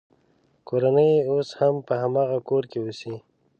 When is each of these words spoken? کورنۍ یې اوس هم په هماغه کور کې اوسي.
کورنۍ 0.67 1.09
یې 1.15 1.21
اوس 1.29 1.49
هم 1.59 1.75
په 1.87 1.93
هماغه 2.03 2.39
کور 2.49 2.63
کې 2.71 2.77
اوسي. 2.81 3.15